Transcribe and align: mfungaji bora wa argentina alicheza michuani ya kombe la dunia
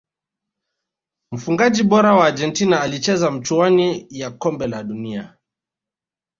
mfungaji 1.31 1.83
bora 1.83 2.13
wa 2.15 2.27
argentina 2.27 2.81
alicheza 2.81 3.31
michuani 3.31 4.07
ya 4.09 4.31
kombe 4.31 4.67
la 4.67 4.83
dunia 4.83 5.37